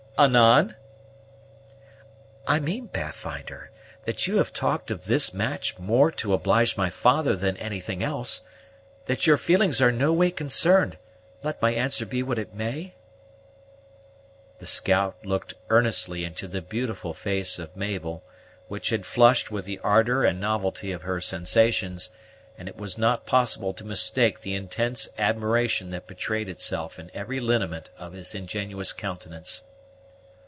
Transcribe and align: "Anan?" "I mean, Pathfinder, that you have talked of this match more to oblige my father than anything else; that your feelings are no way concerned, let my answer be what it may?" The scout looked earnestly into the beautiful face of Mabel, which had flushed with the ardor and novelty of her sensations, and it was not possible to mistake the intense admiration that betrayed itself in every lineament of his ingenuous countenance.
"Anan?" 0.19 0.75
"I 2.45 2.59
mean, 2.59 2.89
Pathfinder, 2.89 3.71
that 4.05 4.27
you 4.27 4.37
have 4.37 4.53
talked 4.53 4.91
of 4.91 5.05
this 5.05 5.33
match 5.33 5.79
more 5.79 6.11
to 6.11 6.35
oblige 6.35 6.77
my 6.77 6.91
father 6.91 7.35
than 7.35 7.57
anything 7.57 8.03
else; 8.03 8.43
that 9.07 9.25
your 9.25 9.37
feelings 9.37 9.81
are 9.81 9.91
no 9.91 10.13
way 10.13 10.29
concerned, 10.29 10.99
let 11.41 11.59
my 11.59 11.71
answer 11.71 12.05
be 12.05 12.21
what 12.21 12.37
it 12.37 12.53
may?" 12.53 12.93
The 14.59 14.67
scout 14.67 15.25
looked 15.25 15.55
earnestly 15.71 16.23
into 16.23 16.47
the 16.47 16.61
beautiful 16.61 17.15
face 17.15 17.57
of 17.57 17.75
Mabel, 17.75 18.23
which 18.67 18.89
had 18.89 19.07
flushed 19.07 19.49
with 19.49 19.65
the 19.65 19.79
ardor 19.79 20.23
and 20.23 20.39
novelty 20.39 20.91
of 20.91 21.01
her 21.01 21.19
sensations, 21.19 22.11
and 22.59 22.69
it 22.69 22.77
was 22.77 22.95
not 22.95 23.25
possible 23.25 23.73
to 23.73 23.83
mistake 23.83 24.39
the 24.41 24.53
intense 24.53 25.09
admiration 25.17 25.89
that 25.89 26.05
betrayed 26.05 26.47
itself 26.47 26.99
in 26.99 27.09
every 27.15 27.39
lineament 27.39 27.89
of 27.97 28.13
his 28.13 28.35
ingenuous 28.35 28.93
countenance. 28.93 29.63